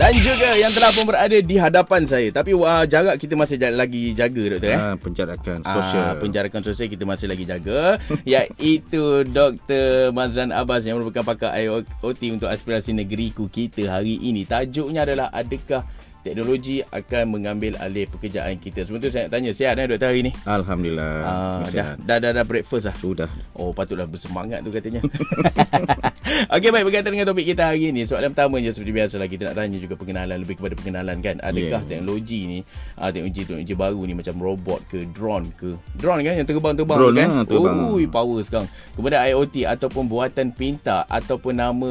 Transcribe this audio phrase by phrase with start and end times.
[0.00, 2.32] Dan juga yang telah pun berada di hadapan saya.
[2.32, 4.78] Tapi uh, jarak kita masih lagi jaga doktor eh.
[4.80, 6.00] Ah, penjarakan sosial.
[6.00, 8.00] Ah, penjarakan sosial kita masih lagi jaga
[8.32, 10.08] iaitu Dr.
[10.16, 14.48] Mazlan Abbas yang merupakan pakar IoT untuk aspirasi negeriku kita hari ini.
[14.48, 15.84] Tajuknya adalah adakah
[16.20, 18.84] teknologi akan mengambil alih pekerjaan kita.
[18.84, 20.32] Sebenarnya saya nak tanya, sihat eh doktor hari ni?
[20.44, 21.14] Alhamdulillah.
[21.22, 22.96] Ah, dah, dah, dah, dah breakfast lah?
[22.96, 23.30] Sudah.
[23.52, 25.00] Oh, patutlah bersemangat tu katanya.
[26.54, 26.84] Okey, baik.
[26.86, 28.04] Berkaitan dengan topik kita hari ni.
[28.04, 29.26] Soalan pertama je seperti biasa lah.
[29.26, 31.36] Kita nak tanya juga pengenalan, lebih kepada pengenalan kan.
[31.40, 31.86] Adakah Yeah.
[31.86, 32.58] teknologi ni,
[32.98, 35.70] uh, teknologi-teknologi baru ni macam robot ke, drone ke.
[35.94, 37.28] Drone kan yang terbang-terbang Drone tu kan.
[37.30, 37.76] lah, terbang.
[37.90, 38.68] Ui, power sekarang.
[38.96, 41.90] Kemudian IoT ataupun buatan pintar ataupun nama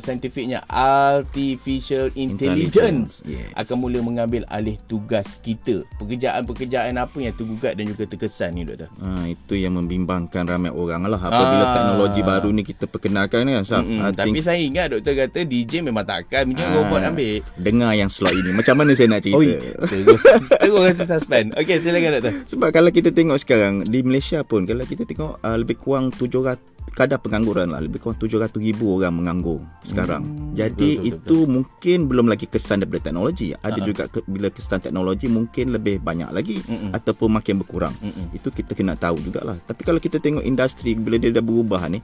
[0.00, 3.22] saintifiknya Artificial Intelligence.
[3.22, 3.50] Intelligence, yes.
[3.62, 5.86] Akan mula mengambil alih tugas kita.
[5.96, 8.90] Pekerjaan-pekerjaan apa yang tergugat dan juga terkesan ni doktor?
[8.96, 11.72] Ha, itu yang membimbangkan ramai orang lah apabila Ah.
[11.72, 13.62] teknologi baru ni kita perkenalkan kan.
[13.62, 14.00] Mm-mm.
[14.00, 17.38] I Tapi think saya ingat doktor kata DJ memang takkan punya Ah, robot ambil.
[17.54, 21.54] Dengar yang slot ini Macam mana saya nak cerita Oi, terus terus rasa suspend.
[21.54, 22.32] Okey, silakan doktor.
[22.46, 26.58] Sebab kalau kita tengok sekarang Di Malaysia pun Kalau kita tengok uh, Lebih kurang 700
[26.92, 31.38] Kadar pengangguran lah Lebih kurang 700 ribu orang menganggur sekarang Hmm, Jadi betul, betul, itu
[31.46, 33.88] mungkin Belum lagi kesan daripada teknologi Ada Ha-ha.
[33.88, 36.94] juga ke, Bila kesan teknologi Mungkin lebih banyak lagi Mm-mm.
[36.94, 38.32] Ataupun makin berkurang Mm-mm.
[38.32, 42.00] Itu kita kena tahu jugalah Tapi kalau kita tengok industri Bila dia dah berubah ni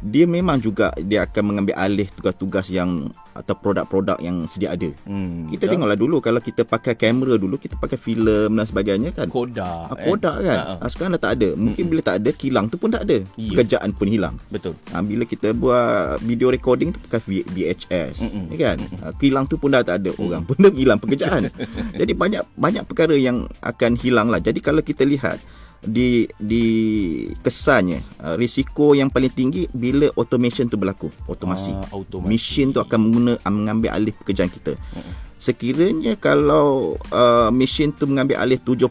[0.00, 4.88] dia memang juga dia akan mengambil alih tugas-tugas yang atau produk-produk yang sedia ada.
[5.04, 9.28] Hmm, Kita tengoklah dulu kalau kita pakai kamera dulu kita pakai filem dan sebagainya kan.
[9.28, 9.88] koda.
[9.88, 10.58] Ah, Kodak kan.
[10.58, 10.84] Ha, ha.
[10.84, 11.48] Ah, sekarang dah tak ada.
[11.52, 13.20] Mungkin bila tak ada kilang tu pun tak ada.
[13.36, 13.52] Ya.
[13.52, 14.36] Pekerjaan pun hilang.
[14.48, 14.76] Betul.
[14.92, 18.44] Ah, bila kita buat video recording tu pakai VHS Mm-mm.
[18.52, 21.48] ya kan Ah, kilang tu pun dah tak ada orang pun dah hilang pekerjaan
[22.00, 25.38] jadi banyak banyak perkara yang akan hilang lah jadi kalau kita lihat
[25.82, 26.64] di di
[27.40, 32.28] kesannya ah, risiko yang paling tinggi bila automation tu berlaku otomasi Ah, otomasi.
[32.28, 34.74] mesin tu akan mengguna ah, mengambil alih pekerjaan kita
[35.36, 38.88] sekiranya kalau uh, mesin tu mengambil alih 70%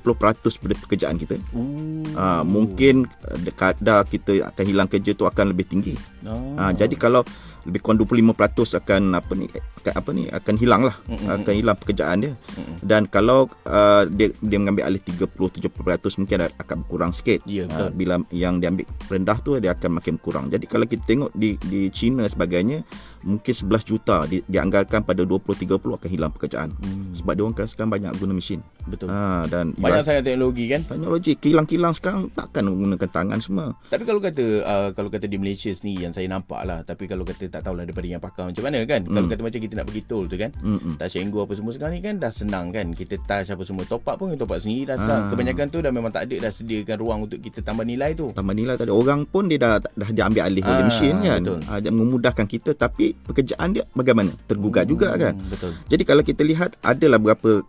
[0.62, 2.06] pada pekerjaan kita Ooh.
[2.14, 5.98] uh, mungkin uh, kadar kita akan hilang kerja tu akan lebih tinggi.
[6.26, 7.26] Ha, jadi kalau
[7.66, 8.31] lebih kurang 25%
[8.76, 11.30] akan apa ni akan, apa ni akan hilang lah Mm-mm.
[11.36, 12.78] akan hilang pekerjaan dia Mm-mm.
[12.80, 15.74] dan kalau uh, dia dia mengambil alih 30 70%
[16.16, 17.78] mungkin ada- akan berkurang sikit Ya, betul.
[17.78, 21.58] Ah, bila yang diambil rendah tu dia akan makin kurang jadi kalau kita tengok di
[21.59, 22.86] di China sebagainya
[23.25, 27.56] mungkin 11 juta di, dianggarkan pada 20 30 akan hilang pekerjaan Hmm, sebab dia orang
[27.56, 29.08] kan sekarang banyak guna mesin betul.
[29.08, 30.81] ha, dan Banyak sangat teknologi kan.
[30.84, 35.68] teknologi kilang-kilang sekarang takkan menggunakan tangan semua Tapi kalau kata uh, kalau kata di Malaysia
[35.69, 38.80] sendiri yang saya nampak lah tapi kalau kata tak tahulah daripada yang pakar macam mana
[38.84, 39.02] kan.
[39.03, 39.31] Kalau Hmm.
[39.31, 40.52] kata macam kita nak pergi tol tu kan.
[40.96, 42.91] Touch and go apa semua sekarang ni kan dah senang kan.
[42.91, 45.24] Kita touch apa semua top up pun kita top up sendiri dah sekarang.
[45.24, 45.30] Ah.
[45.30, 48.30] Kebanyakan tu dah memang tak ada dah sediakan ruang untuk kita tambah nilai tu.
[48.31, 51.59] tambah nilai tadi orang pun dia dah dah diambil alih oleh Ah, mesin kan betul.
[51.66, 55.72] ah, dia memudahkan kita tapi pekerjaan dia bagaimana tergugat juga kan Hmm, Betul.
[55.86, 57.64] jadi kalau kita lihat adalah beberapa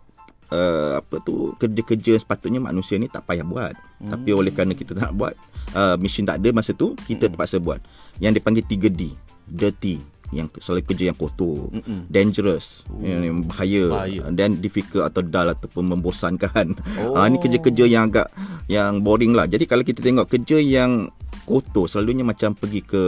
[0.49, 4.11] uh, apa tu kerja-kerja sepatutnya manusia ni tak payah buat Hmm.
[4.11, 5.33] tapi oleh kerana kita tak nak buat
[5.71, 7.33] uh, mesin tak ada masa tu kita Hmm.
[7.33, 7.81] terpaksa buat
[8.17, 9.15] yang dipanggil 3D
[9.47, 9.97] dirty
[10.27, 12.03] yang selalu kerja yang kotor Mm-mm.
[12.05, 12.99] dangerous Oh.
[12.99, 14.27] yang bahaya, Bahaya.
[14.29, 17.15] dan difficult atau dull ataupun membosankan Oh.
[17.17, 18.27] Ah ni kerja-kerja yang agak
[18.67, 19.47] yang boring lah.
[19.47, 21.07] Jadi kalau kita tengok kerja yang
[21.47, 23.03] kotor selalunya macam pergi ke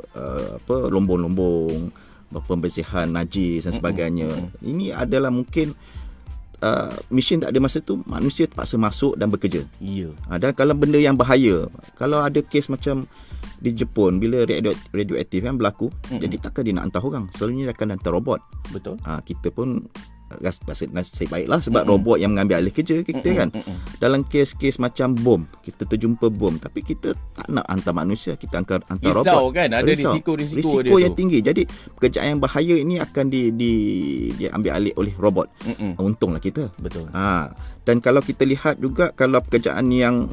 [0.00, 1.92] uh, apa lombong-lombong
[2.48, 4.32] pembersihan najis dan sebagainya.
[4.64, 5.76] Ini adalah mungkin
[6.64, 9.68] uh, mesin tak ada masa tu manusia terpaksa masuk dan bekerja.
[9.76, 10.08] Ya.
[10.32, 11.68] Ha, dan kalau benda yang bahaya,
[12.00, 13.04] kalau ada kes macam
[13.60, 16.24] di Jepun bila radio, radioaktif kan berlaku, Mm-mm.
[16.24, 17.24] jadi takkan dia nak hantar orang.
[17.36, 18.40] Selalunya dia akan hantar robot.
[18.72, 18.96] Betul.
[19.04, 19.84] Ha, kita pun
[20.40, 21.92] rasa nasib baiklah sebab Mm-mm.
[21.92, 23.48] robot yang mengambil alih kerja kita Mm-mm, kan.
[23.52, 23.76] mm-mm.
[23.98, 28.80] Dalam kes-kes macam bom, kita terjumpa bom tapi kita tak nak hantar manusia, kita hantar
[28.88, 29.26] hantar robot.
[29.28, 30.14] Risau kan ada Risau.
[30.16, 31.18] risiko-risiko Risiko dia yang tu.
[31.20, 31.38] tinggi.
[31.42, 31.62] Jadi
[31.98, 33.72] pekerjaan yang bahaya ini akan di, di
[34.38, 35.46] diambil alih oleh robot.
[35.68, 35.98] Mm-mm.
[35.98, 36.70] Untunglah kita.
[36.78, 37.10] Betul.
[37.12, 40.30] Ha, dan kalau kita lihat juga kalau pekerjaan yang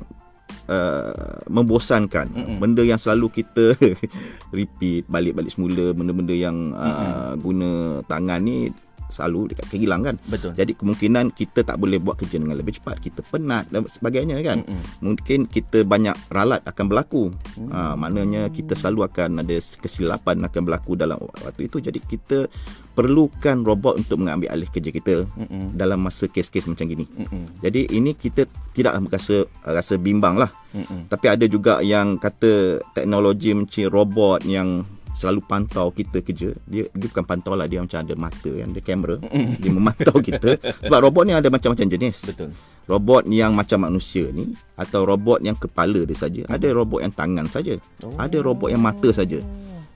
[0.70, 2.58] uh, membosankan, Mm-mm.
[2.62, 3.74] benda yang selalu kita
[4.56, 8.70] repeat balik-balik semula, benda-benda yang uh, guna tangan ni
[9.10, 10.16] selalu dekat kehilang kan.
[10.30, 10.54] Betul.
[10.56, 14.64] Jadi kemungkinan kita tak boleh buat kerja dengan lebih cepat, kita penat dan sebagainya kan.
[14.64, 14.82] Mm-mm.
[15.02, 17.34] Mungkin kita banyak ralat akan berlaku.
[17.58, 17.70] Hmm.
[17.74, 21.82] Ha, maknanya kita selalu akan ada kesilapan akan berlaku dalam waktu itu.
[21.82, 22.46] Jadi kita
[22.94, 25.74] perlukan robot untuk mengambil alih kerja kita Mm-mm.
[25.80, 27.08] dalam masa kes-kes macam gini.
[27.08, 27.64] Mm-mm.
[27.64, 28.44] Jadi ini kita
[28.76, 30.52] tidak rasa rasa bimbang lah.
[30.76, 31.08] Mm-mm.
[31.08, 34.84] Tapi ada juga yang kata teknologi macam robot yang
[35.20, 36.56] selalu pantau kita kerja.
[36.64, 39.20] Dia, dia bukan pantau lah, dia macam ada mata kan, dia kamera.
[39.60, 40.56] Dia memantau kita.
[40.88, 42.32] Sebab robot ni ada macam-macam jenis.
[42.32, 42.56] Betul.
[42.88, 46.42] Robot yang macam manusia ni atau robot yang kepala dia saja.
[46.48, 47.76] Ada robot yang tangan saja.
[48.02, 48.16] Oh.
[48.16, 49.44] Ada robot yang mata saja.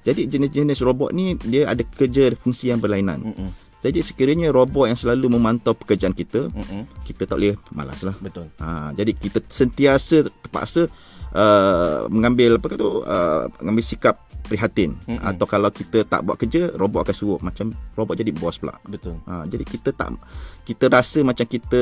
[0.04, 3.24] Jadi jenis-jenis robot ni dia ada kerja fungsi yang berlainan.
[3.24, 3.50] Mm-mm.
[3.84, 6.88] Jadi sekiranya robot yang selalu memantau pekerjaan kita, Mm-mm.
[7.08, 8.16] kita tak boleh malas lah.
[8.20, 8.48] Betul.
[8.60, 10.88] Ha, jadi kita sentiasa terpaksa
[11.34, 15.24] uh, mengambil apa tu uh, mengambil sikap prihatin Mm-mm.
[15.24, 18.76] atau kalau kita tak buat kerja robot akan suruh macam robot jadi bos pula.
[18.86, 19.16] Betul.
[19.26, 20.20] Ha, jadi kita tak
[20.68, 21.82] kita rasa macam kita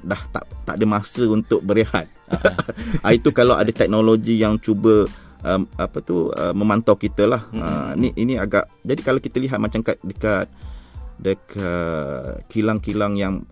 [0.00, 2.08] dah tak tak ada masa untuk berehat.
[3.04, 5.04] ha, itu kalau ada teknologi yang cuba
[5.44, 7.44] um, apa tu uh, memantau kita lah.
[7.52, 10.48] Ha, ni ini agak jadi kalau kita lihat macam kat dekat
[11.20, 13.44] dekat kilang-kilang yang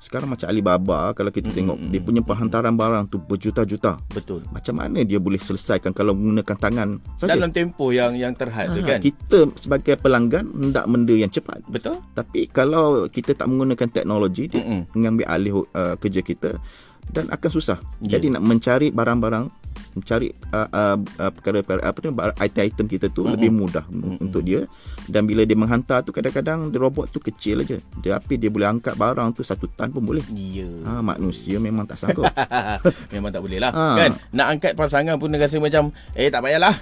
[0.00, 4.00] sekarang macam Alibaba kalau kita tengok dia punya penghantaran barang tu berjuta-juta.
[4.10, 4.48] Betul.
[4.48, 6.88] Macam mana dia boleh selesaikan kalau menggunakan tangan
[7.20, 7.36] saja?
[7.36, 9.00] Dalam tempoh yang yang terhad tu Ha, kan.
[9.04, 11.60] Kita sebagai pelanggan hendak benda yang cepat.
[11.68, 12.00] Betul?
[12.16, 14.88] Tapi kalau kita tak menggunakan teknologi dia Mm-mm.
[14.96, 16.56] mengambil alih uh, kerja kita
[17.12, 17.78] dan akan susah.
[18.00, 18.16] Ya.
[18.16, 19.59] Jadi nak mencari barang-barang
[19.92, 23.34] mencari uh, uh, uh, perkara-perkara apa tu bar- item-item kita tu Mm-mm.
[23.34, 24.68] lebih mudah mm untuk dia
[25.06, 27.78] dan bila dia menghantar tu kadang-kadang robot tu kecil aja.
[27.98, 30.22] Dia tapi dia boleh angkat barang tu satu tan pun boleh.
[30.30, 30.68] Ya.
[30.86, 32.28] Ha manusia memang tak sanggup.
[33.14, 33.86] Memang tak boleh lah Ha.
[33.96, 36.74] Kan Nak angkat pasangan pun dia rasa macam Eh tak payahlah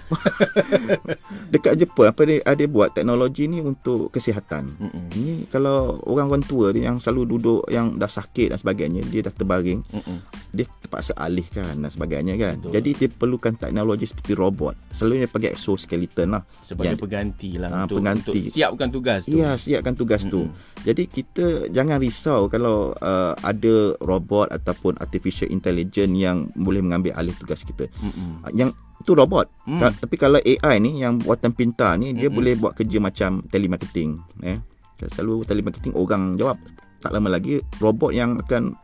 [1.52, 4.76] Dekat Jepun apa dia ada buat teknologi ni untuk kesihatan.
[4.78, 5.04] Mm-mm.
[5.14, 9.34] Ini kalau orang-orang tua dia yang selalu duduk yang dah sakit dan sebagainya, dia dah
[9.34, 10.18] terbaring, Mm-mm.
[10.52, 12.54] dia terpaksa alihkan dan sebagainya kan.
[12.60, 12.72] Betul.
[12.80, 14.74] Jadi dia perlukan teknologi seperti robot.
[14.90, 16.42] Selalunya pakai exoskeleton lah.
[16.60, 18.30] Sebagai Yang- pengganti lah Ah, untuk, pengganti.
[18.34, 20.50] untuk siapkan tugas tu Ya, siapkan tugas tu.
[20.80, 27.34] Jadi kita jangan risau kalau uh, ada robot ataupun artificial intelligence yang boleh mengambil alih
[27.34, 27.86] tugas kita.
[27.96, 28.42] Mm-mm.
[28.42, 29.46] Uh, Yang itu robot.
[29.64, 32.34] Ka- Tapi kalau AI ni yang buatan pintar ni dia Mm-mm.
[32.34, 34.58] boleh buat kerja macam telemarketing, eh.
[35.08, 36.58] Selalu telemarketing orang jawab.
[36.98, 38.74] Tak lama lagi robot yang akan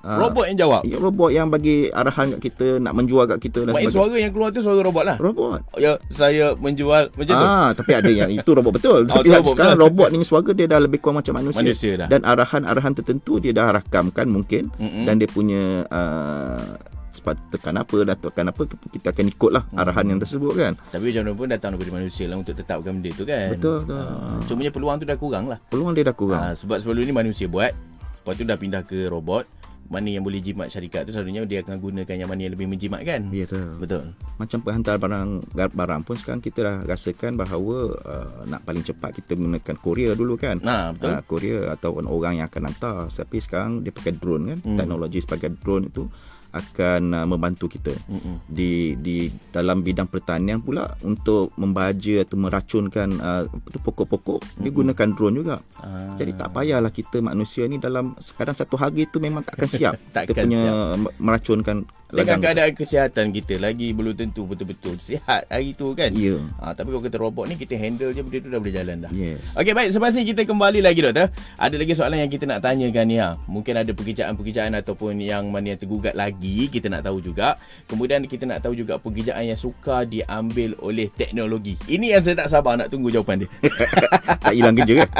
[0.00, 3.72] Robot yang jawab Ya, robot yang bagi arahan kat kita nak menjual kat kita dan
[3.72, 3.92] sebagainya.
[3.92, 5.58] suara yang keluar tu suara robot lah Robot.
[5.74, 9.00] Ya saya menjual Macam tu Ah, tapi ada yang itu robot betul.
[9.10, 9.86] Oh, tapi tu robot sekarang betul.
[9.90, 11.58] robot ni suara dia dah lebih kurang macam manusia.
[11.60, 15.02] Manusia dah Dan arahan-arahan tertentu dia dah rakamkan mungkin Mm-mm.
[15.02, 16.62] dan dia punya uh,
[17.10, 20.72] sepatut tekan apa dan tekan apa kita akan ikut lah arahan yang tersebut kan.
[20.88, 23.98] Tapi macam mana pun datang daripada manusia lah Untuk tetapkan benda tu kan Betul, betul.
[23.98, 26.38] Ah, Cumanya peluang tu dah kurang lah Peluang dia dah kurang.
[26.40, 29.42] Ah, Sebab sebelum ni manusia buat Lepas tu dah pindah ke robot
[29.88, 33.00] Mana yang boleh jimat syarikat tu Selalunya dia akan gunakan yang mana yang lebih menjimat
[33.02, 33.68] kan Ya betul.
[33.80, 34.02] Betul
[34.36, 39.34] Macam penghantar barang barang pun sekarang kita dah rasakan bahawa uh, nak paling cepat kita
[39.34, 40.60] menggunakan Korea dulu kan.
[40.60, 44.58] Nah betul uh, Korea ataupun orang yang akan hantar tapi sekarang dia pakai drone kan
[44.60, 44.76] Hmm.
[44.76, 46.04] teknologi sebagai drone itu
[46.50, 48.40] akan uh, membantu kita Mm-mm.
[48.44, 49.16] di di
[49.48, 55.56] dalam bidang pertanian pula untuk membaja atau meracunkan uh, tu pokok-pokok dia gunakan drone juga
[55.78, 56.16] Ah.
[56.16, 59.94] jadi tak payahlah kita manusia ni dalam kadang satu hari tu memang tak akan siap
[60.00, 60.74] kita Takkan punya siap.
[60.98, 61.76] me- meracunkan
[62.08, 66.88] Dengan keadaan kesihatan kita Lagi belum tentu betul-betul sihat hari tu kan ya Ah, tapi
[66.88, 69.12] kalau kita robot ni kita handle je benda tu dah boleh jalan dah.
[69.12, 69.36] yeah.
[69.54, 71.28] Okey baik selepas ni kita kembali lagi doktor.
[71.54, 73.36] Ada lagi soalan yang kita nak tanyakan ni ha.
[73.44, 77.60] Mungkin ada pekerjaan-pekerjaan ataupun yang mana yang tergugat lagi kita nak tahu juga.
[77.84, 81.76] Kemudian kita nak tahu juga pekerjaan yang suka diambil oleh teknologi.
[81.86, 83.48] Ini yang saya tak sabar nak tunggu jawapan dia.
[84.44, 85.10] tak hilang kerja kan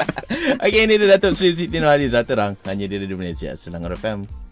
[0.66, 4.49] Okey ini dia Datuk Sri Siti Nurhaliza terang hanya di Radio Malaysia Selangor FM.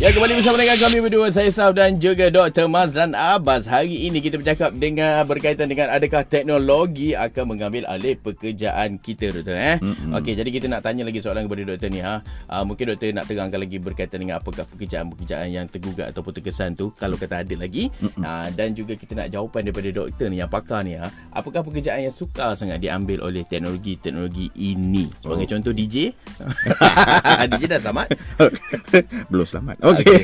[0.00, 2.64] Ya kembali bersama dengan kami berdua Saya Saf dan juga Dr.
[2.64, 8.96] Mazlan Abbas Hari ini kita bercakap dengan Berkaitan dengan adakah teknologi Akan mengambil alih pekerjaan
[8.96, 9.76] kita Doktor eh?
[9.84, 10.16] Mm-mm.
[10.16, 12.24] Okey jadi kita nak tanya lagi soalan kepada Doktor ni ha?
[12.24, 16.90] uh, Mungkin Doktor nak terangkan lagi Berkaitan dengan apakah pekerjaan-pekerjaan Yang tergugat ataupun terkesan tu
[16.96, 20.80] Kalau kata ada lagi uh, Dan juga kita nak jawapan daripada Doktor ni Yang pakar
[20.88, 21.06] ni ha?
[21.36, 25.58] Apakah pekerjaan yang suka sangat Diambil oleh teknologi-teknologi ini Sebagai Oh.
[25.58, 26.14] contoh DJ
[27.50, 28.14] DJ dah selamat
[29.32, 30.18] belum selamat okey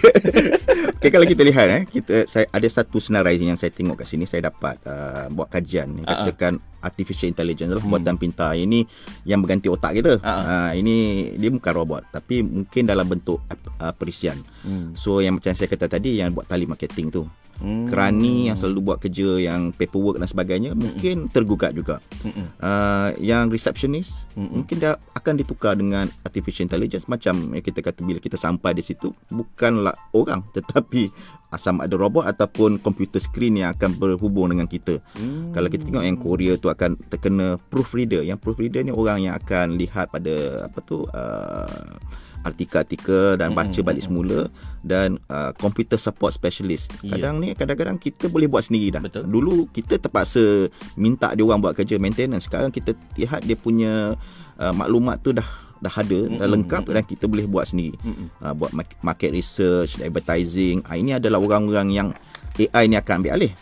[0.98, 4.24] okey kalau kita lihat eh kita saya ada satu senarai yang saya tengok kat sini
[4.24, 6.24] saya dapat uh, buat kajian ah.
[6.26, 7.90] katakan artificial intelligence lah Hmm.
[7.90, 8.86] buatan pintar ini
[9.26, 10.30] yang berganti otak kita ah.
[10.30, 14.94] uh, ini dia bukan robot tapi mungkin dalam bentuk uh, perisian hmm.
[14.94, 17.22] so yang macam saya kata tadi yang buat tali marketing tu
[17.58, 17.90] Hmm.
[17.90, 22.54] kerani yang selalu buat kerja yang paperwork dan sebagainya mungkin tergugat juga Mm-mm.
[22.62, 24.62] uh, yang receptionist Mm-mm.
[24.62, 28.86] mungkin dia akan ditukar dengan artificial intelligence macam yang kita kata bila kita sampai di
[28.86, 31.10] situ bukanlah orang tetapi
[31.56, 35.00] sama ada robot ataupun komputer screen yang akan berhubung dengan kita.
[35.16, 35.48] Hmm.
[35.56, 38.20] Kalau kita tengok yang Korea tu akan terkena proofreader.
[38.20, 41.96] Yang proofreader ni orang yang akan lihat pada apa tu uh,
[42.50, 44.40] artikel-artikel dan baca Mm-mm, balik semula
[44.80, 46.88] dan uh, computer support specialist.
[47.04, 47.16] Ya.
[47.16, 49.02] Kadang ni kadang-kadang kita boleh buat sendiri dah.
[49.04, 49.28] Betul.
[49.28, 52.48] Dulu kita terpaksa minta dia orang buat kerja maintenance.
[52.48, 54.16] Sekarang kita lihat dia punya
[54.58, 55.46] uh, maklumat tu dah
[55.78, 56.96] dah ada, dah Mm-mm, lengkap mm-mm.
[56.98, 57.94] dan kita boleh buat sendiri.
[58.02, 58.26] Mm-mm.
[58.42, 60.82] Uh, buat mark- market research, advertising.
[60.82, 62.08] Uh, ini adalah orang-orang yang
[62.58, 63.52] AI ni akan ambil alih.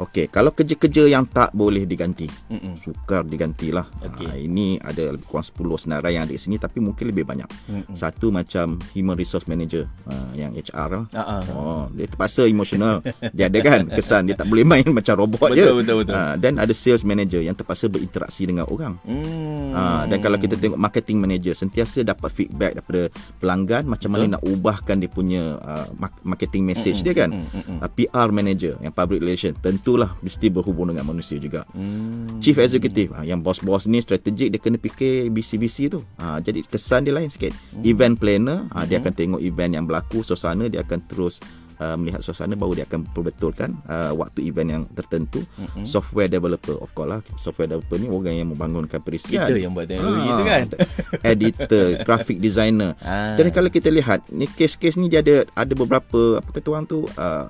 [0.00, 2.80] Okey, kalau kerja-kerja yang tak boleh diganti, Mm-mm.
[2.80, 3.84] sukar digantilah.
[4.08, 4.24] Okey.
[4.24, 7.44] Ha, ini ada lebih kurang 10 senarai yang ada di sini tapi mungkin lebih banyak.
[7.68, 7.92] Mm-mm.
[8.00, 11.04] Satu macam human resource manager uh, yang HR lah.
[11.12, 11.40] Ah, ah.
[11.52, 13.04] Oh, dia terpaksa emosional.
[13.36, 15.68] dia ada kan kesan dia tak boleh main macam robot je.
[15.68, 16.14] Betul, betul, betul.
[16.16, 18.96] Ah, dan ada sales manager yang terpaksa berinteraksi dengan orang.
[19.04, 19.76] Hmm.
[19.76, 24.34] Ha, dan kalau kita tengok marketing manager sentiasa dapat feedback daripada pelanggan macam mana Betul.
[24.34, 27.36] nak ubahkan dia punya uh, mar- marketing message dia kan.
[27.36, 27.78] mm, mm, mm.
[27.84, 29.52] Uh, PR manager yang public relation
[29.90, 31.66] tentulah mesti berhubung dengan manusia juga.
[31.70, 32.38] Hmm.
[32.38, 36.06] Chief executive ha, yang bos-bos ni strategik dia kena fikir BC-BC tu.
[36.16, 37.50] Ha, jadi kesan dia lain sikit.
[37.74, 37.82] Hmm.
[37.82, 41.42] Event planner ha, dia akan tengok event yang berlaku suasana dia akan terus
[41.80, 45.88] Uh, melihat suasana baru dia akan perbetulkan uh, waktu event yang tertentu Mm-mm.
[45.88, 49.88] software developer of course lah software developer ni orang yang membangunkan perisian Kita yang buat
[49.88, 50.64] teknologi Ah, tu kan.
[51.32, 53.32] editor graphic designer Ah.
[53.32, 57.08] jadi kalau kita lihat ni kes-kes ni dia ada ada beberapa apa kata orang tu
[57.08, 57.48] uh,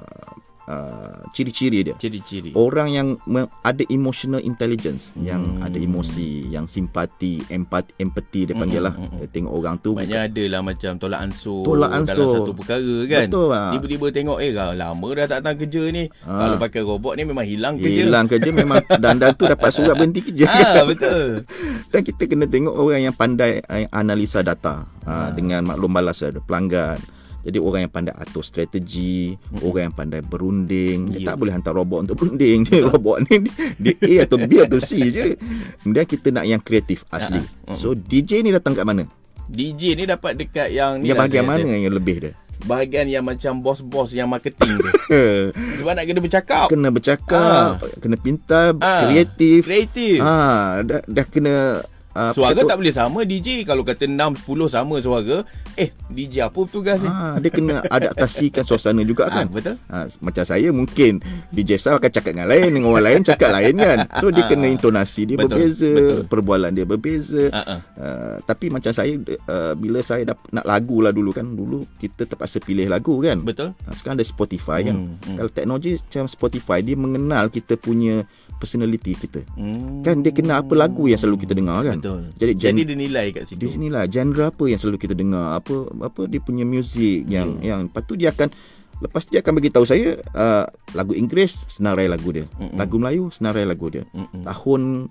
[0.70, 0.94] uh,
[1.28, 2.54] ciri-ciri dia Ciri-ciri.
[2.54, 5.24] orang yang me- ada emotional intelligence hmm.
[5.24, 5.66] yang Hmm.
[5.66, 9.28] ada emosi yang simpati empati empathy dia panggil lah Hmm, hmm, hmm.
[9.30, 12.28] Tengok orang tu Maknanya ada lah macam tolak ansur Tolak dalam ansur.
[12.30, 13.26] satu perkara kan.
[13.26, 13.70] Betul, ah.
[13.72, 16.04] Tiba-tiba tengok eh dah lama dah tak datang kerja ni.
[16.22, 16.38] Ah.
[16.40, 17.96] Kalau pakai robot ni memang hilang kerja.
[18.00, 21.42] hilang kerja memang dandan tu dapat surat berhenti kerja Ah betul.
[21.90, 25.30] dan kita kena tengok orang yang pandai eh, analisa data ha.
[25.30, 27.00] dengan maklum balas dari pelanggan
[27.40, 29.62] jadi orang yang pandai atur strategi, mm-hmm.
[29.62, 30.98] orang yang pandai berunding.
[31.08, 31.26] Dia Ya.
[31.28, 32.64] tak boleh hantar robot untuk berunding.
[32.68, 35.36] Dia robot ni dia A atau B atau C je.
[35.80, 37.40] Kemudian kita nak yang kreatif asli.
[37.64, 37.76] Ah, ah.
[37.76, 39.08] So DJ ni datang kat mana?
[39.46, 41.74] DJ ni dapat dekat yang ni Yang lah bahagian mana kata.
[41.74, 42.32] yang lebih dia?
[42.60, 44.88] Bahagian yang macam bos-bos yang marketing tu.
[45.80, 46.66] Sebab nak kena bercakap.
[46.68, 49.00] kena bercakap, kena pintar, Ah.
[49.02, 49.64] kreatif.
[49.64, 50.20] Kreatif.
[50.20, 50.36] Ha,
[50.84, 51.80] dah, dah kena
[52.12, 52.66] uh, Suara apa tu?
[52.66, 55.42] tak boleh sama DJ Kalau kata 6, 10 sama suara
[55.74, 59.46] Eh DJ apa tugas ni Ha, dia kena adaptasikan suasana juga Ah, kan.
[59.48, 59.76] betul.
[59.86, 63.74] Ha, macam saya mungkin DJ Sal akan cakap dengan lain dengan orang lain cakap lain
[63.76, 63.98] kan.
[64.18, 66.20] So dia kena intonasi dia Betul, berbeza, betul.
[66.26, 67.42] perbualan dia berbeza.
[67.50, 67.80] Ah, ah.
[67.94, 69.14] Uh, tapi macam saya
[69.46, 73.40] uh, bila saya dap- nak lagu lah dulu kan dulu kita terpaksa pilih lagu kan.
[73.40, 74.96] Betul Ha, sekarang ada Spotify kan.
[74.96, 75.36] Hmm, hmm.
[75.38, 78.26] Kalau teknologi macam Spotify dia mengenal kita punya
[78.60, 79.40] personality kita.
[79.50, 80.04] hmm.
[80.04, 81.96] Kan dia kenal apa lagu yang selalu kita dengar kan.
[81.96, 85.14] Betul Jadi gen- Jadi dia nilai kat situ di sinilah genre apa yang selalu kita
[85.14, 87.72] dengar apa apa dia punya muzik yang Ya.
[87.72, 88.52] yang lepas tu dia akan
[89.00, 92.76] lepas tu dia akan bagi tahu saya uh, lagu Inggeris senarai lagu dia Mm-mm.
[92.76, 94.44] lagu Melayu senarai lagu dia Mm-mm.
[94.44, 95.08] tahun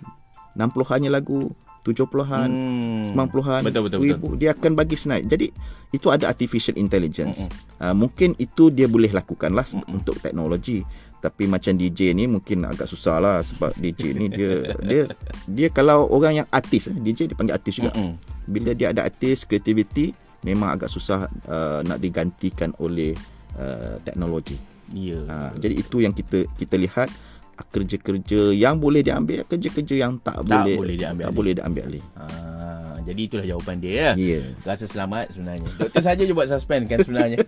[0.53, 3.15] 60-annya lagu 70-an Hmm.
[3.15, 5.47] 90-an Betul, betul, 2000 dia akan bagi senarai jadi
[5.89, 7.47] itu ada artificial intelligence
[7.79, 10.83] uh, mungkin itu dia boleh lakukan lah untuk teknologi
[11.19, 15.03] tapi macam DJ ni mungkin agak susah lah sebab DJ ni dia dia
[15.45, 18.15] dia kalau orang yang artis eh, DJ dia panggil artis juga Mm-mm.
[18.47, 23.11] bila dia ada artis creativity memang agak susah uh, nak digantikan oleh
[23.59, 24.55] uh, teknologi.
[24.89, 27.11] Ya Uh, jadi itu yang kita kita lihat
[27.59, 31.38] uh, kerja-kerja yang boleh diambil, kerja-kerja yang tak, Tak boleh boleh diambil tak alih.
[31.38, 32.03] boleh diambil alih.
[32.15, 34.11] Ah, jadi itulah jawapan dia ya.
[34.15, 34.41] Ya.
[34.63, 35.69] Rasa selamat sebenarnya.
[35.77, 37.39] Doktor saja je buat suspend kan sebenarnya.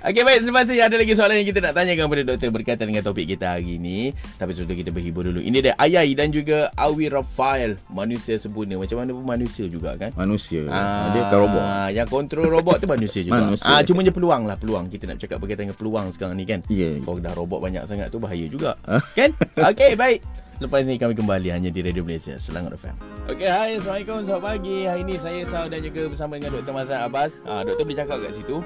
[0.00, 0.82] Okey baik, terima kasih.
[0.82, 4.16] Ada lagi soalan yang kita nak tanyakan kepada doktor berkaitan dengan topik kita hari ini.
[4.40, 5.38] Tapi sebelum kita berhibur dulu.
[5.38, 7.76] Ini dia Ayai dan juga Awi Rafael.
[7.92, 8.80] Manusia sempurna.
[8.80, 10.10] Macam mana pun manusia juga kan.
[10.16, 10.66] Manusia.
[10.68, 11.62] Ah, Uh, dia bukan robot.
[11.94, 13.40] Yang kontrol robot tu manusia juga.
[13.46, 13.68] Manusia.
[13.68, 14.90] Ah, cuma je peluang lah peluang.
[14.90, 16.60] Kita nak cakap berkaitan dengan peluang sekarang ni kan.
[16.66, 16.98] Ya.
[17.04, 18.74] Kalau dah robot banyak sangat tu bahaya juga.
[18.88, 19.00] Ah.
[19.14, 19.30] kan?
[19.70, 20.20] Okey, baik.
[20.60, 22.92] Lepas ni kami kembali hanya di Radio Malaysia Selangor FM.
[23.32, 23.80] Okey, hai.
[23.80, 24.28] Assalamualaikum.
[24.28, 24.84] Selamat pagi.
[24.84, 26.76] Hari ni saya Sal dan juga bersama dengan Dr.
[26.76, 27.32] Mazhar Abbas.
[27.48, 28.60] Ah, doktor boleh cakap kat situ.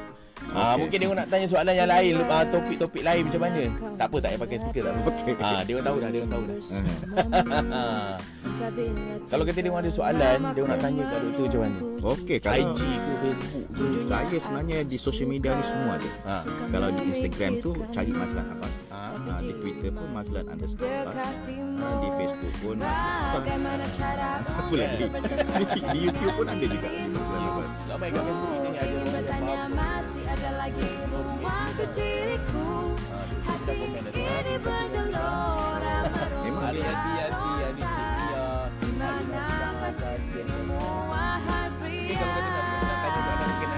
[0.53, 3.63] Ah, mungkin dia nak tanya soalan yang lain, ah, topik-topik lain macam mana.
[3.97, 5.11] Tak apa, tak payah pakai speaker tak apa.
[5.11, 5.35] Okey.
[5.41, 6.59] Ah, dia orang tahu dah, dia orang tahu dah.
[9.31, 11.79] Kalau kata dia orang ada soalan, dia orang nak tanya kat doktor macam mana.
[12.05, 13.85] Okey, kalau IG ke Facebook ke.
[14.05, 16.11] saya sebenarnya di social media ni semua ada.
[16.29, 16.35] Ha.
[16.71, 18.75] Kalau di Instagram tu cari Mazlan Abbas.
[18.93, 19.01] Ha,
[19.41, 21.17] di Twitter pun Mazlan underscore Abbas.
[21.17, 23.95] Ha, di Facebook pun Mazlan Abbas.
[24.55, 25.05] Apa lagi?
[25.09, 27.69] di, di YouTube pun ada juga Mazlan Abbas.
[27.89, 30.34] Tak baik kat Facebook kita ni ada orang yang faham.
[30.35, 32.91] Ada lagi ruang untuk diriku
[33.47, 36.43] Hati ini bergelora Sifia.
[36.43, 36.75] Di mana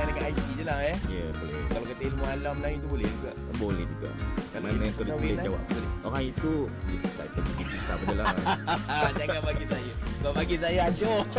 [0.09, 0.97] dengan IG je lah eh.
[1.13, 1.61] Ya, boleh.
[1.69, 3.37] Kalau kata ilmu alam lain tu boleh juga.
[3.61, 4.17] Boleh juga.
[4.57, 5.45] Kalau Mana yang tu boleh eh?
[5.45, 5.61] jawab.
[5.69, 5.91] Boleh.
[6.09, 8.33] Orang itu ya, saya pun kisah benda lah.
[8.89, 10.06] Ah, jangan bagi saya.
[10.27, 11.23] Kau bagi saya acuh.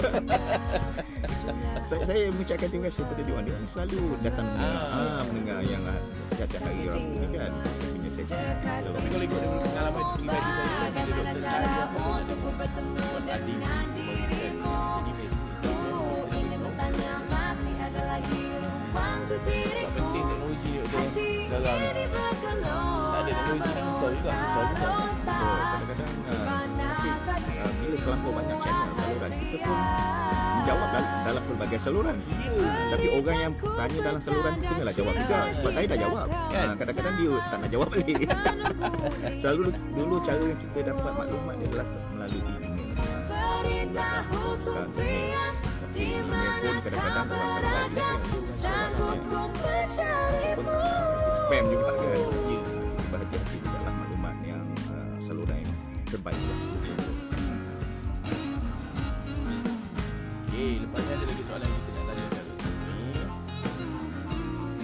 [1.92, 3.44] saya, saya mengucapkan terima kasih kepada diorang.
[3.44, 4.64] Diorang selalu datang ah.
[4.64, 6.00] Ah, mendengar yang ah,
[6.40, 7.52] Tiap-tiap hari orang pun kan.
[7.84, 8.32] Punya sesi.
[8.32, 15.04] Tapi kalau ikut dengan pengalaman Seperti bagi saya Bagaimana cara untuk bertemu dengan dirimu?
[15.60, 20.32] Ku oh, bertanya Masih ada lagi ruang tu diriku
[20.96, 25.84] Hati ini bergelora Berontak-rontak
[27.84, 28.67] Di ah, banyak
[31.28, 32.16] dalam, dalam pelbagai saluran.
[32.88, 36.28] Tapi orang yang tanya dalam saluran tu kenalah jawab juga sebab saya dah jawab.
[36.32, 38.18] Ha, kadang-kadang dia tak nak jawab balik.
[39.42, 42.96] Selalu dulu cara yang kita dapat maklumat adalah melalui email.
[43.28, 45.46] Beritahu ku pria
[45.92, 50.80] di Email pun mana kadang-kadang orang berada balik Sanggup ku mencarimu
[51.28, 52.08] spam juga kan.
[52.08, 52.62] Ya.
[53.08, 56.60] Berhati-hati lah maklumat yang uh, saluran yang terbaik lah.
[60.58, 62.56] Okey, lepas ni ada lagi soalan yang kita nak tanya kat ni.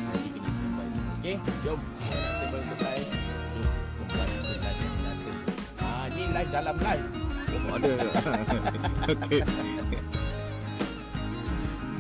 [0.06, 1.14] Hari kena standby semua.
[1.18, 1.80] Okey, jom.
[1.98, 3.00] Kita nak standby.
[3.98, 5.32] Jom, ke live yang nanti.
[5.82, 7.06] Ah, ni live dalam live.
[7.50, 7.90] Oh, ada.
[9.18, 9.42] Okey.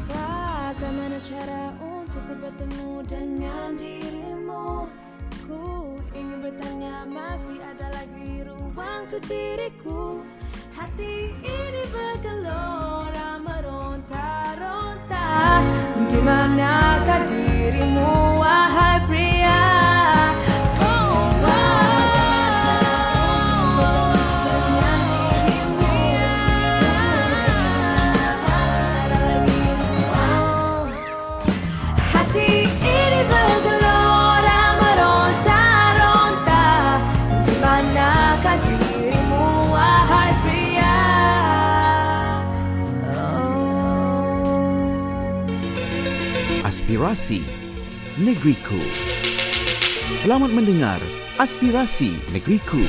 [0.05, 4.85] Bagaimana cara untuk bertemu dengan dirimu
[5.49, 10.21] Ku ingin bertanya masih ada lagi ruang untuk diriku
[10.83, 15.27] Hati ini bergelora meronta-ronta
[16.11, 19.32] Di manakah dirimu wahai pria
[46.93, 47.41] Aspirasi
[48.21, 48.77] Negeriku.
[50.21, 51.01] Selamat mendengar
[51.41, 52.85] Aspirasi Negeriku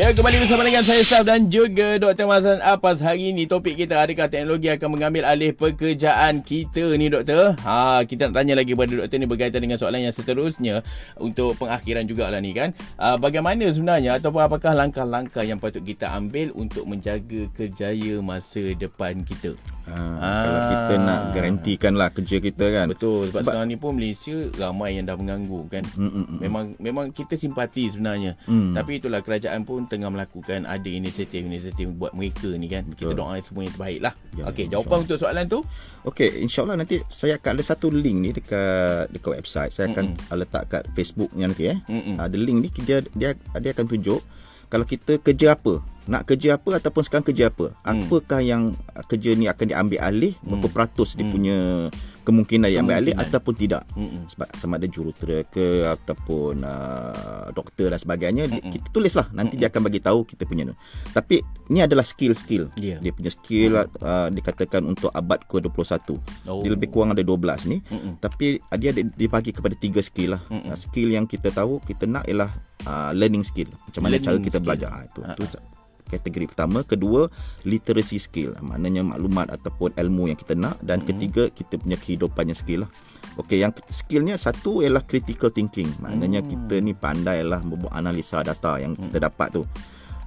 [0.00, 2.24] Ya, kembali bersama dengan saya Saf dan juga Dr.
[2.24, 3.04] Mazlan Apas.
[3.04, 7.52] Hari ini topik kita adakah teknologi akan mengambil alih pekerjaan kita ni doktor?
[7.60, 10.80] Ha, kita nak tanya lagi kepada doktor ni berkaitan dengan soalan yang seterusnya
[11.20, 12.72] untuk pengakhiran jugalah ni kan.
[12.96, 19.20] Uh, bagaimana sebenarnya ataupun apakah langkah-langkah yang patut kita ambil untuk menjaga kerjaya masa depan
[19.20, 19.52] kita?
[19.84, 20.44] Ha, Ah.
[20.46, 22.86] Kalau kita nak garantikan lah kerja kita kan.
[22.94, 25.82] Betul sebab, Sebab- sekarang ni pun Malaysia ramai yang dah menganggur kan.
[25.98, 26.38] Mm, mm, mm.
[26.40, 28.38] Memang memang kita simpati sebenarnya.
[28.46, 28.70] Hmm.
[28.70, 32.86] Tapi itulah kerajaan pun tengah melakukan ada inisiatif-inisiatif buat mereka ni kan.
[32.94, 33.18] Kita Betul.
[33.18, 34.14] doa semua yang terbaik lah.
[34.14, 34.70] Ya, Okey, insyaAllah.
[34.70, 35.60] jawapan untuk soalan tu.
[36.06, 39.74] Okey, insyaAllah nanti saya akan ada satu link ni dekat dekat website.
[39.74, 40.38] Saya akan Mm-mm.
[40.38, 41.78] letak kat Facebook ni nanti eh.
[41.90, 42.16] Mm-mm.
[42.22, 44.22] Ada link ni dia dia dia akan tunjuk
[44.70, 47.76] kalau kita kerja apa, nak kerja apa ataupun sekarang kerja apa.
[47.80, 48.06] Hmm.
[48.06, 50.72] Apakah yang uh, kerja ni akan diambil alih, berapa Hmm.
[50.72, 51.32] peratus dia Hmm.
[51.32, 51.56] punya
[52.20, 53.82] kemungkinan diambil alih ataupun tidak.
[53.92, 54.28] Mm-mm.
[54.28, 58.70] Sebab sama ada jurutera ke ataupun uh, doktor dan sebagainya Mm-mm.
[58.70, 60.76] kita tulislah nanti dia akan bagi tahu kita punya tu.
[61.10, 62.70] Tapi ni adalah skill-skill.
[62.76, 63.00] Ya.
[63.00, 66.20] Dia punya skill uh, dikatakan untuk abad ke-21.
[66.46, 66.60] Oh.
[66.60, 67.80] Dia lebih kurang ada 12 ni.
[67.82, 68.20] Mm-mm.
[68.20, 70.42] Tapi uh, dia ada dibagi kepada tiga skill lah.
[70.46, 70.70] Mm-mm.
[70.70, 72.52] Uh, skill yang kita tahu kita nak ialah
[72.84, 73.66] uh, learning skill.
[73.80, 74.66] Macam mana Learning cara kita skill.
[74.68, 74.90] belajar.
[74.92, 75.44] Ha, itu, Ha, itu
[76.10, 77.30] kategori pertama, kedua
[77.62, 78.58] literacy skill.
[78.58, 81.08] Maknanya maklumat ataupun ilmu yang kita nak dan Mm-mm.
[81.14, 82.90] ketiga kita punya kehidupannya skill lah.
[83.38, 85.88] Okey, yang skillnya satu ialah critical thinking.
[86.02, 86.50] Maknanya Hmm.
[86.50, 89.62] kita ni pandai lah membuat analisa data yang kita dapat tu.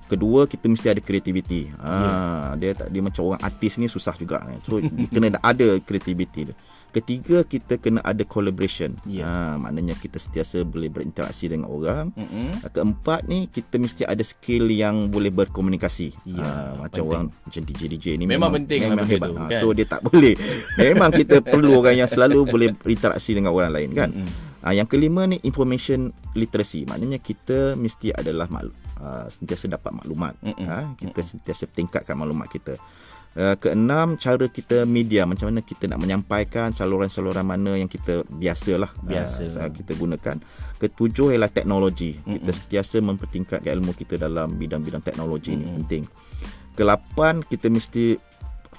[0.08, 1.68] Kedua kita mesti ada kreativiti.
[1.80, 4.44] Ha, dia tak dia macam orang artis ni susah juga.
[4.64, 4.80] So
[5.14, 6.56] kena ada kreativiti dia.
[6.94, 8.94] Ketiga kita kena ada collaboration.
[9.04, 9.26] Ya.
[9.26, 12.14] Ha, maknanya kita sentiasa boleh berinteraksi dengan orang.
[12.14, 12.62] Mm-mm.
[12.64, 16.14] Keempat ni kita mesti ada skill yang boleh berkomunikasi.
[16.24, 17.10] Ya, ha, macam penting.
[17.10, 19.28] orang macam DJ DJ ni Memang penting lah memang hebat.
[19.28, 19.60] tu, Ha, kan?
[19.60, 20.34] So dia tak boleh.
[20.80, 24.10] memang kita perlu orang yang selalu boleh berinteraksi dengan orang lain kan.
[24.14, 24.62] Mm-mm.
[24.62, 26.86] Ha, yang kelima ni information literacy.
[26.86, 30.38] Maknanya kita mesti adalah maklu, uh, sentiasa dapat maklumat.
[30.40, 30.64] Mm-mm.
[30.64, 32.78] Ha, kita sentiasa tingkatkan maklumat kita.
[33.34, 38.94] Uh, keenam cara kita media macam mana kita nak menyampaikan saluran-saluran mana yang kita biasalah
[39.02, 39.58] Biasa.
[39.58, 40.38] uh, kita gunakan.
[40.78, 42.22] Ketujuh ialah teknologi.
[42.22, 42.46] Mm-mm.
[42.46, 45.82] Kita sentiasa mempertingkatkan ilmu kita dalam bidang-bidang teknologi ni Mm-mm.
[45.82, 46.04] penting.
[46.78, 48.22] Kelapan kita mesti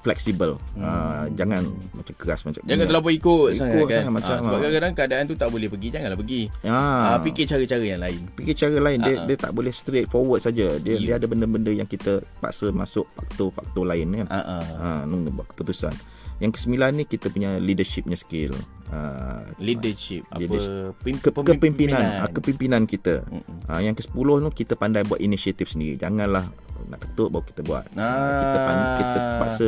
[0.05, 0.61] fleksibel.
[0.75, 3.99] Uh, jangan macam keras macam Jangan terlalu ikut, Ikut sangat kan.
[3.99, 6.43] sangat macam- Ah, sebab kadang-kadang keadaan tu tak boleh pergi, janganlah pergi.
[6.61, 6.77] Ya.
[6.77, 8.21] Ah, fikir cara-cara yang lain.
[8.31, 9.27] fikir cara lain dia Ah, ah.
[9.27, 11.01] dia tak boleh straight forward saja dia Ya.
[11.01, 14.65] dia ada benda-benda yang kita paksa masuk faktor-faktor lain kan Ah, ah.
[14.75, 15.97] ha nunggu buat keputusan
[16.37, 18.53] yang kesembilan ni kita punya leadershipnya skill
[18.91, 20.93] ha Leadership, apa Leadership.
[21.01, 23.65] pim- ke, kepimpinan ah, kepimpinan kita Mm-mm.
[23.65, 24.13] ha, yang ke-10
[24.43, 26.45] tu kita pandai buat inisiatif sendiri janganlah
[26.85, 28.03] nak ketuk baru kita buat Ah.
[28.03, 29.67] ha, kita pan- kita paksa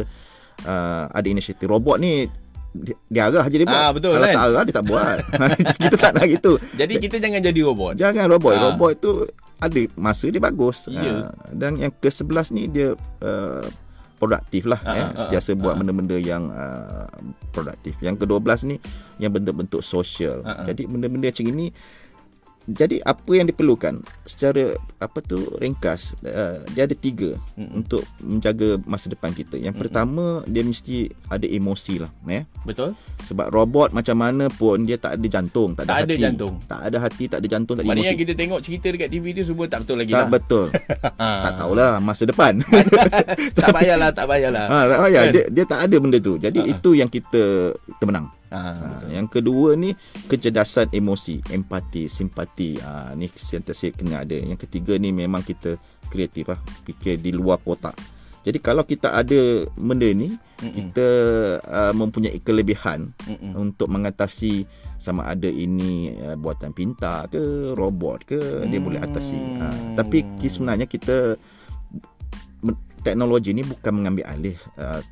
[0.64, 2.31] uh, ada inisiatif robot ni
[2.77, 4.37] dia, dia arah je dia buat Ah, betul kalau kan?
[4.37, 5.16] tak arah dia tak buat
[5.83, 7.92] kita tak nak gitu Jadi kita jangan jadi robot.
[7.97, 8.53] Jangan robot.
[8.53, 8.62] Ah.
[8.73, 9.11] Robot tu
[9.57, 10.85] ada masa dia bagus.
[10.92, 11.33] Ya.
[11.33, 12.92] Ah, dan yang ke-11 ni dia
[13.25, 13.64] uh,
[14.16, 15.01] produktif lah Ah, eh.
[15.01, 15.79] ah, ah, Sentiasa ah, buat ah.
[15.81, 17.09] benda-benda yang uh,
[17.53, 17.97] produktif.
[18.01, 18.77] Yang ke-12 ni
[19.21, 20.45] yang bentuk-bentuk sosial.
[20.45, 20.64] Ah, ah.
[20.69, 21.73] Jadi benda-benda macam ini
[22.68, 27.79] jadi apa yang diperlukan secara apa tu ringkas uh, dia ada tiga Mm-mm.
[27.79, 29.55] untuk menjaga masa depan kita.
[29.55, 32.42] Yang pertama dia mesti ada emosi lah eh.
[32.62, 32.98] Betul?
[33.22, 36.22] Sebab robot macam mana pun dia tak ada jantung, tak ada Tak ada hati.
[36.22, 36.55] jantung.
[36.66, 38.22] Tak ada hati, tak ada jantung, tak ada Maknanya emosi.
[38.22, 40.29] kita tengok cerita dekat TV tu semua tak betul lagi tak lah.
[40.29, 40.66] betul.
[41.16, 41.29] Ha.
[41.44, 42.52] tak tahulah masa depan.
[43.59, 44.66] tak payahlah, tak payahlah.
[44.66, 45.22] ha, tak payah.
[45.22, 45.33] Kan?
[45.33, 46.35] Dia, dia tak ada benda tu.
[46.37, 46.72] Jadi Ha.
[46.72, 47.42] itu yang kita
[47.76, 48.26] kita menang.
[48.46, 48.61] Ha,
[49.11, 49.90] yang kedua ni
[50.30, 52.78] kecerdasan emosi, empati, simpati.
[52.78, 54.38] Ha, ni sentiasa kena ada.
[54.38, 55.74] Yang ketiga ni memang kita
[56.06, 57.98] kreatif lah, fikir di luar kotak.
[58.46, 60.70] Jadi kalau kita ada benda ni, Mm-mm.
[60.70, 61.09] kita
[61.66, 63.59] uh, mempunyai kelebihan Mm-mm.
[63.59, 64.62] untuk mengatasi
[65.02, 68.38] sama ada ini uh, buatan pintar ke robot ke
[68.70, 69.35] dia boleh atasi.
[69.35, 71.35] Ha, tapi sebenarnya kita
[73.02, 75.02] teknologi ni bukan mengambil alih uh,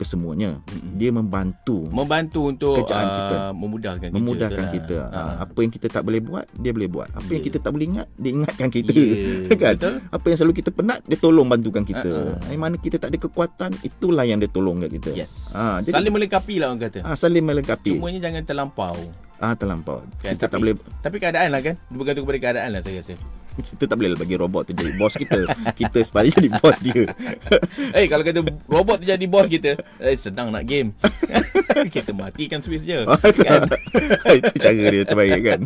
[0.00, 0.56] kesemuanya.
[0.64, 0.96] Mm-mm.
[0.96, 3.36] Dia membantu Membantu untuk Kerjaan uh, kita.
[3.52, 4.16] memudahkan kita.
[4.16, 4.72] memudahkan tu lah.
[4.72, 4.96] kita.
[5.06, 5.20] Ha.
[5.20, 5.32] Ha.
[5.44, 7.08] Apa yang kita tak boleh buat, dia boleh buat.
[7.10, 7.46] Apa yang Ya.
[7.46, 8.90] kita tak boleh ingat, dia ingatkan kita.
[8.90, 9.74] Ya, kan?
[9.76, 9.94] betul.
[10.08, 12.10] Apa yang selalu kita penat, dia tolong bantukan kita.
[12.10, 12.48] Ha, ha.
[12.48, 15.10] Yang mana kita tak ada kekuatan, itulah yang dia tolong kat kita.
[15.14, 15.52] Yes.
[15.52, 16.98] Ha, jadi Saling melengkapi lah orang kata.
[17.02, 17.92] ha, saling melengkapi.
[17.92, 18.96] Cumanya jangan terlampau.
[19.36, 20.04] Ah terlampau.
[20.18, 21.74] Kan, kita tak tapi- boleh Tapi keadaan lah kan.
[21.88, 23.14] Bergantung kepada keadaan lah saya rasa.
[23.60, 25.46] Kita tak boleh bagi robot tu jadi bos kita.
[25.78, 27.02] kita sepatutnya jadi bos dia.
[27.98, 30.92] Eh kalau kata robot tu jadi bos kita, eh senang nak game.
[31.94, 33.06] kita matikan switch je.
[33.46, 33.66] kan?
[34.36, 35.60] Itu cara dia terbaik kan.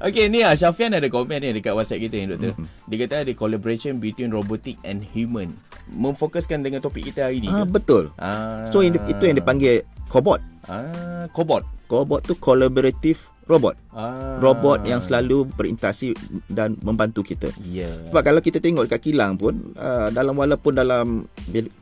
[0.00, 2.52] Okay ni lah Syafian ada komen ni dekat WhatsApp kita ni doktor.
[2.54, 2.88] Mm-hmm.
[2.88, 5.56] Dia kata ada collaboration between robotic and human.
[5.90, 7.48] Memfokuskan dengan topik kita hari ni.
[7.50, 7.72] ah ke?
[7.74, 8.04] betul.
[8.20, 8.66] Ah.
[8.70, 10.38] So itu yang dipanggil cobot.
[10.70, 11.66] Ah, cobot.
[11.90, 13.18] Cobot tu collaborative
[13.50, 13.74] robot.
[13.90, 14.38] Ah.
[14.38, 16.14] Robot yang selalu berinteraksi
[16.46, 17.50] dan membantu kita.
[17.66, 17.90] Ya.
[18.10, 21.26] Sebab kalau kita tengok dekat kilang pun uh, dalam walaupun dalam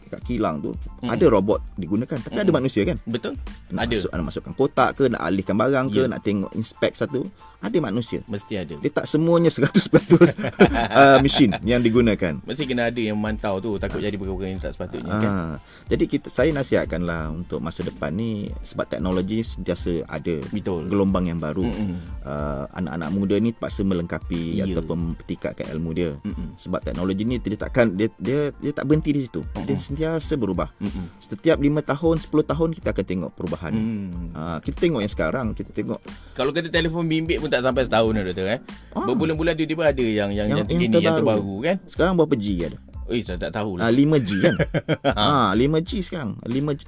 [0.09, 1.13] kat kilang tu Mm-mm.
[1.13, 2.57] ada robot digunakan tapi ada Mm-mm.
[2.65, 2.97] manusia kan.
[3.05, 3.37] Betul?
[3.69, 3.95] Nak Ada.
[4.01, 6.09] masuk nak masukkan kotak ke nak alihkan barang ke Ya.
[6.09, 7.29] nak tengok inspect satu
[7.61, 8.25] ada manusia.
[8.25, 8.75] Mesti ada.
[8.81, 12.41] Dia tak semuanya 100% uh, mesin yang digunakan.
[12.41, 15.31] Mesti kena ada yang memantau tu takut jadi perkara-perkara yang tak sepatutnya kan.
[15.31, 15.55] Ah,
[15.91, 20.89] jadi kita saya nasihatkanlah untuk masa depan ni sebab teknologi sentiasa ada Betul.
[20.89, 21.67] gelombang yang baru.
[21.69, 21.98] Mm-mm.
[22.21, 24.69] Uh, anak-anak muda ni terpaksa melengkapi Ya.
[24.69, 26.13] ataupun mempertikatkan ilmu dia.
[26.21, 26.55] Mm-mm.
[26.57, 29.41] Sebab teknologi ni dia takkan dia dia dia tak berhenti di situ.
[29.59, 30.69] Dia sentiasa berubah.
[30.77, 31.09] Mm-mm.
[31.19, 33.73] Setiap 5 tahun, 10 tahun kita akan tengok perubahan.
[33.73, 34.29] Hmm.
[34.33, 36.01] Ah, kita tengok yang sekarang, kita tengok
[36.33, 38.61] Kalau kata telefon bimbit pun tak sampai setahun dah doktor eh.
[38.93, 39.05] Ah.
[39.05, 41.41] Berbulan-bulan tiba-tiba ada yang yang yang, Yang- terkini, yang yang terbaru.
[41.41, 41.77] terbaru kan.
[41.87, 42.79] sekarang berapa G ada?
[43.09, 43.91] Eh saya tak tahu Ah, lah.
[43.91, 44.57] 5G kan?
[45.17, 46.37] ah, 5G sekarang.
[46.43, 46.83] 5G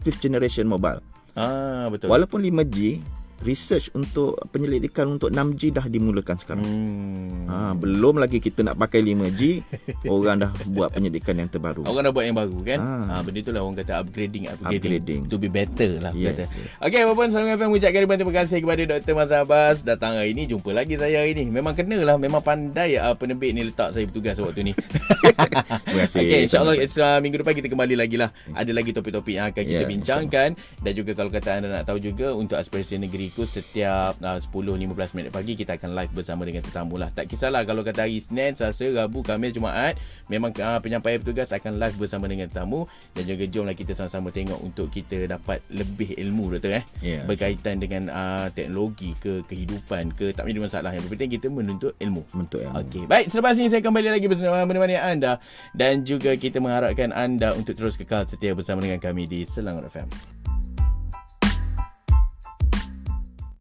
[0.00, 0.98] fifth generation mobile.
[1.32, 2.10] Ah betul.
[2.10, 2.98] Walaupun 5G,
[3.42, 6.64] research untuk penyelidikan untuk 6G dah dimulakan sekarang.
[6.64, 7.46] Hmm.
[7.50, 9.42] Ha, belum lagi kita nak pakai 5G,
[10.14, 11.82] orang dah buat penyelidikan yang terbaru.
[11.84, 13.18] Orang dah buat yang baru kan ha.
[13.18, 13.20] Ah.
[13.24, 15.20] benda itulah orang kata upgrading Upgrading, Upgrading.
[15.32, 16.50] To be better lah Yes, kata yes.
[16.84, 19.14] Okay apa pun Salam FM ucapkan ribuan terima kasih kepada Dr.
[19.16, 23.00] Mazhar Abbas Datang hari ni Jumpa lagi saya hari ni Memang kena lah Memang pandai
[23.00, 24.72] uh, penerbit ni letak saya bertugas waktu ni
[25.28, 26.20] Terima kasih.
[26.22, 29.76] Okay insyaAllah uh, minggu depan kita kembali lagi lah Ada lagi topik-topik yang akan kita
[29.78, 30.48] Ya, bincangkan
[30.82, 32.98] Dan juga kalau kata anda nak tahu juga Untuk Aspirasi
[33.28, 37.12] Negeriku Setiap uh, 10-15 minit pagi Kita akan live bersama dengan tetamu lah.
[37.12, 40.00] Tak kisahlah kalau kata hari Senin, Selasa, Rabu, Khamis, Jumaat
[40.32, 42.88] Memang uh, penyampaian petugas akan live bersama dengan tetamu.
[43.12, 46.84] Dan juga jomlah kita sama-sama tengok Untuk kita dapat lebih ilmu doktor eh?
[47.04, 47.20] Ya.
[47.28, 50.90] Berkaitan dengan uh, teknologi ke kehidupan ke Tak menjadi masalah.
[50.96, 52.24] Yang penting kita menuntut ilmu.
[52.32, 53.28] Bentuk yang Okey, baik.
[53.28, 55.36] Selepas ini saya kembali lagi bersama menemani anda.
[55.76, 60.37] Dan juga kita mengharapkan anda untuk terus kekal setia bersama dengan kami di Selangor FM.